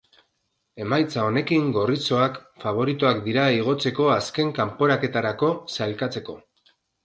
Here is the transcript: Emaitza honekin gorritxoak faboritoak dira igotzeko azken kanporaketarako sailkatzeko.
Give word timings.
Emaitza 0.85 1.25
honekin 1.31 1.67
gorritxoak 1.75 2.39
faboritoak 2.65 3.21
dira 3.27 3.45
igotzeko 3.61 4.11
azken 4.17 4.53
kanporaketarako 4.61 5.55
sailkatzeko. 5.79 6.41